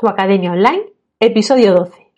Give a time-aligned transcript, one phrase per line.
[0.00, 2.12] Tu Academia Online, episodio 12.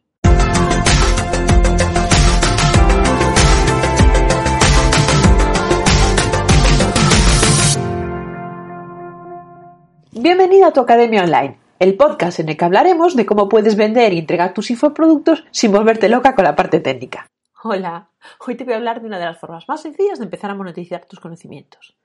[10.12, 14.12] Bienvenida a tu Academia Online, el podcast en el que hablaremos de cómo puedes vender
[14.12, 17.28] y entregar tus infoproductos sin volverte loca con la parte técnica.
[17.64, 18.10] Hola,
[18.46, 20.54] hoy te voy a hablar de una de las formas más sencillas de empezar a
[20.54, 21.96] monetizar tus conocimientos.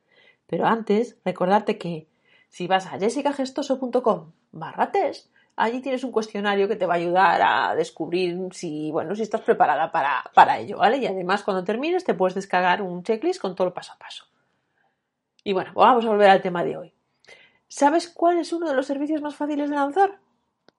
[0.48, 2.08] Pero antes, recordarte que
[2.48, 7.42] si vas a jessicagestoso.com barra test, allí tienes un cuestionario que te va a ayudar
[7.44, 10.98] a descubrir si, bueno, si estás preparada para, para ello, ¿vale?
[10.98, 14.26] Y además cuando termines te puedes descargar un checklist con todo el paso a paso.
[15.44, 16.94] Y bueno, vamos a volver al tema de hoy.
[17.68, 20.18] ¿Sabes cuál es uno de los servicios más fáciles de lanzar?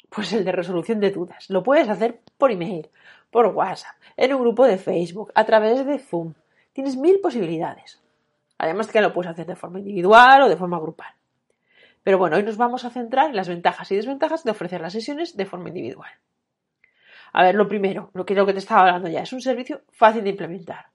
[0.08, 1.50] Pues el de resolución de dudas.
[1.50, 2.88] Lo puedes hacer por email,
[3.30, 6.34] por WhatsApp, en un grupo de Facebook, a través de Zoom.
[6.72, 8.00] Tienes mil posibilidades.
[8.58, 11.12] Además que lo puedes hacer de forma individual o de forma grupal.
[12.06, 14.92] Pero bueno, hoy nos vamos a centrar en las ventajas y desventajas de ofrecer las
[14.92, 16.08] sesiones de forma individual.
[17.32, 19.80] A ver, lo primero, lo que, lo que te estaba hablando ya, es un servicio
[19.90, 20.86] fácil de implementar.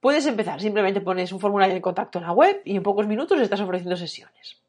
[0.00, 3.38] Puedes empezar, simplemente pones un formulario de contacto en la web y en pocos minutos
[3.38, 4.62] estás ofreciendo sesiones.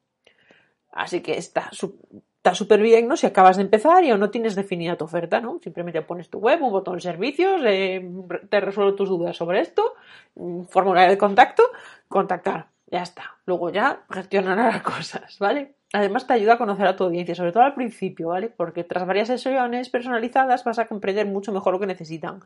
[0.91, 3.15] Así que está súper bien, ¿no?
[3.15, 5.57] Si acabas de empezar y aún no tienes definida tu oferta, ¿no?
[5.63, 8.05] Simplemente pones tu web, un botón servicios, eh,
[8.49, 9.93] te resuelvo tus dudas sobre esto,
[10.35, 11.63] un formulario de contacto,
[12.09, 13.37] contactar ya está.
[13.45, 15.75] Luego ya gestionará las cosas, ¿vale?
[15.93, 18.49] Además te ayuda a conocer a tu audiencia, sobre todo al principio, ¿vale?
[18.49, 22.41] Porque tras varias sesiones personalizadas vas a comprender mucho mejor lo que necesitan.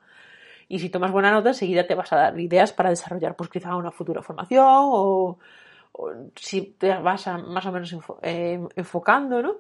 [0.68, 3.76] Y si tomas buena nota, enseguida te vas a dar ideas para desarrollar, pues quizá
[3.76, 5.38] una futura formación o,
[6.36, 9.56] si te vas a, más o menos eh, enfocando, ¿no?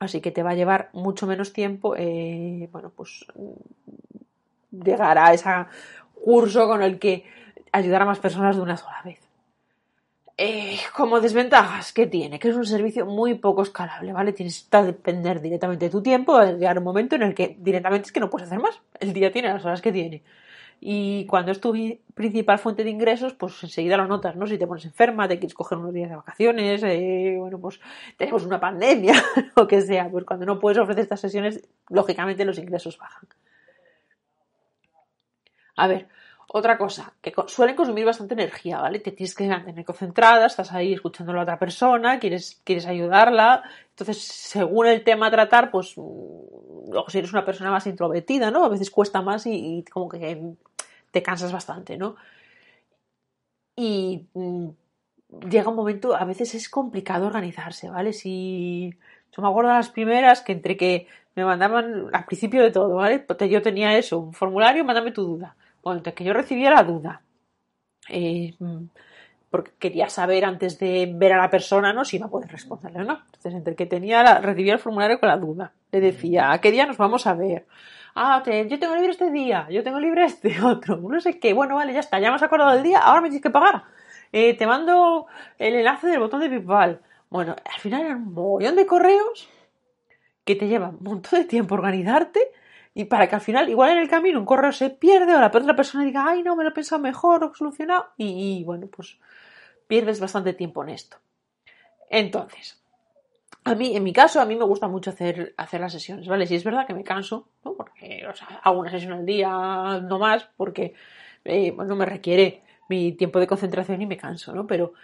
[0.00, 3.24] Así que te va a llevar mucho menos tiempo, eh, bueno, pues
[4.70, 5.50] llegar a ese
[6.14, 7.24] curso con el que
[7.72, 9.29] ayudar a más personas de una sola vez.
[10.42, 12.38] Eh, como desventajas, ¿qué tiene?
[12.38, 14.32] Que es un servicio muy poco escalable, ¿vale?
[14.32, 18.06] Tienes que depender directamente de tu tiempo, a llegar un momento en el que directamente
[18.06, 18.80] es que no puedes hacer más.
[18.98, 20.22] El día tiene las horas que tiene.
[20.80, 21.74] Y cuando es tu
[22.14, 24.46] principal fuente de ingresos, pues enseguida lo notas, ¿no?
[24.46, 27.78] Si te pones enferma, te quieres coger unos días de vacaciones, eh, bueno, pues
[28.16, 29.12] tenemos una pandemia,
[29.56, 33.28] lo que sea, pues cuando no puedes ofrecer estas sesiones, lógicamente los ingresos bajan.
[35.76, 36.08] A ver,
[36.52, 38.98] otra cosa, que suelen consumir bastante energía, ¿vale?
[38.98, 43.62] Te tienes que mantener concentrada, estás ahí escuchando a la otra persona, quieres, quieres ayudarla.
[43.90, 48.50] Entonces, según el tema a tratar, pues, mm, luego si eres una persona más introvertida,
[48.50, 48.64] ¿no?
[48.64, 50.54] A veces cuesta más y, como que
[51.12, 52.16] te cansas bastante, ¿no?
[53.76, 54.68] Y mm,
[55.48, 58.12] llega un momento, a veces es complicado organizarse, ¿vale?
[58.12, 58.90] Si
[59.32, 61.06] yo me acuerdo de las primeras que entre que
[61.36, 63.24] me mandaban al principio de todo, ¿vale?
[63.48, 67.22] Yo tenía eso, un formulario, mándame tu duda bueno, que yo recibía la duda.
[68.08, 68.54] Eh,
[69.50, 72.04] porque quería saber antes de ver a la persona, ¿no?
[72.04, 73.20] Si iba a poder responderle o no.
[73.26, 75.72] Entonces, entre que tenía la, recibía el formulario con la duda.
[75.90, 77.66] Le decía, ¿a qué día nos vamos a ver?
[78.14, 81.52] Ah, yo tengo libre este día, yo tengo libre este otro, no sé qué.
[81.52, 83.84] Bueno, vale, ya está, ya me has acordado del día, ahora me tienes que pagar.
[84.32, 85.26] Eh, te mando
[85.58, 87.00] el enlace del botón de PayPal.
[87.28, 89.48] Bueno, al final era un montón de correos
[90.44, 92.40] que te llevan un montón de tiempo organizarte
[92.92, 95.46] y para que al final, igual en el camino, un correo se pierde o la
[95.46, 98.08] otra persona diga, ay, no, me lo he pensado mejor o solucionado.
[98.16, 99.18] Y, bueno, pues
[99.86, 101.18] pierdes bastante tiempo en esto.
[102.08, 102.82] Entonces,
[103.64, 106.46] a mí, en mi caso, a mí me gusta mucho hacer, hacer las sesiones, ¿vale?
[106.46, 107.74] Si es verdad que me canso, ¿no?
[107.74, 108.26] Porque,
[108.62, 109.50] hago una sesión al día,
[110.02, 110.94] no más, porque,
[111.44, 114.66] eh, bueno, me requiere mi tiempo de concentración y me canso, ¿no?
[114.66, 114.94] Pero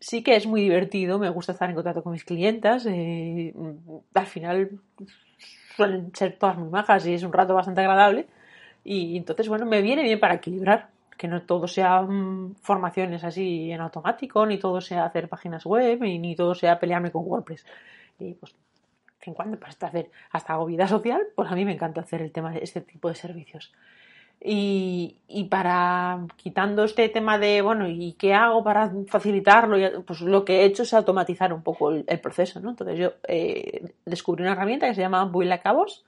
[0.00, 3.54] sí que es muy divertido, me gusta estar en contacto con mis clientas, eh,
[4.12, 4.80] al final
[5.76, 8.26] suelen ser todas muy majas y es un rato bastante agradable.
[8.84, 13.70] Y entonces, bueno, me viene bien para equilibrar, que no todo sea mm, formaciones así
[13.72, 17.66] en automático, ni todo sea hacer páginas web, ni todo sea pelearme con WordPress.
[18.18, 18.54] Y pues,
[19.22, 22.32] en cuando para hacer hasta hago vida social, pues a mí me encanta hacer el
[22.32, 23.72] tema de este tipo de servicios.
[24.40, 30.04] Y, y, para quitando este tema de, bueno, ¿y qué hago para facilitarlo?
[30.04, 32.70] Pues lo que he hecho es automatizar un poco el, proceso, ¿no?
[32.70, 36.04] Entonces yo eh, descubrí una herramienta que se llama Build Cabos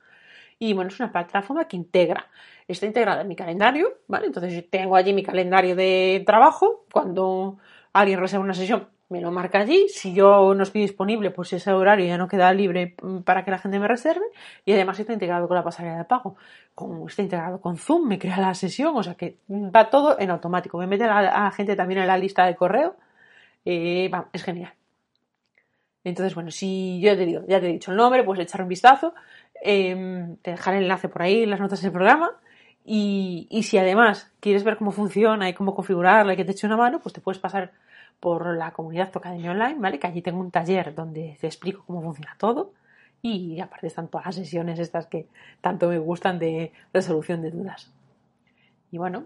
[0.59, 2.27] y bueno, es una plataforma que integra,
[2.67, 4.27] está integrada en mi calendario, ¿vale?
[4.27, 7.59] Entonces yo tengo allí mi calendario de trabajo, cuando
[7.93, 9.89] alguien reserva una sesión, me lo marca allí.
[9.89, 13.51] Si yo no estoy disponible, pues ese horario ya no queda libre mm, para que
[13.51, 14.25] la gente me reserve.
[14.65, 16.37] Y además está integrado con la pasarela de pago.
[16.75, 20.31] Como está integrado con Zoom, me crea la sesión, o sea que va todo en
[20.31, 20.79] automático.
[20.79, 22.97] Me mete a la, gente también en la lista de correo.
[23.65, 24.73] Eh, es genial.
[26.05, 28.69] Entonces, bueno, si yo te digo, ya te he dicho el nombre, puedes echar un
[28.69, 29.15] vistazo.
[29.63, 32.31] Em, te dejaré el enlace por ahí las notas del programa.
[32.85, 36.67] Y, y si además quieres ver cómo funciona y cómo configurarla y que te eche
[36.67, 37.73] una mano, pues te puedes pasar
[38.21, 39.99] por la comunidad Tocademia Online, ¿vale?
[39.99, 42.73] Que allí tengo un taller donde te explico cómo funciona todo
[43.23, 45.27] Y aparte están todas las sesiones estas que
[45.61, 47.93] tanto me gustan de resolución de dudas.
[48.91, 49.25] Y bueno,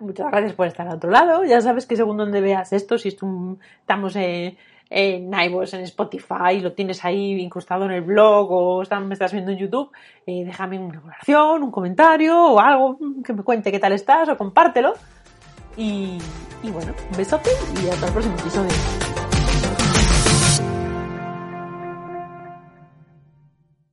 [0.00, 1.44] muchas gracias por estar al otro lado.
[1.44, 4.56] Ya sabes que según donde veas esto, si estamos en,
[4.90, 9.58] iVoox, en Spotify, lo tienes ahí incrustado en el blog o me estás viendo en
[9.58, 9.92] YouTube,
[10.26, 14.36] eh, déjame una valoración, un comentario o algo que me cuente qué tal estás o
[14.36, 14.94] compártelo.
[15.78, 16.18] Y,
[16.64, 17.50] y bueno, besote
[17.82, 19.17] y hasta el próximo episodio.